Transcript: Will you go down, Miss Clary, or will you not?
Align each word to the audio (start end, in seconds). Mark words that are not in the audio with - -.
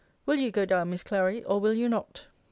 Will 0.25 0.37
you 0.37 0.49
go 0.49 0.65
down, 0.65 0.89
Miss 0.89 1.03
Clary, 1.03 1.43
or 1.43 1.59
will 1.59 1.75
you 1.75 1.87
not? 1.87 2.25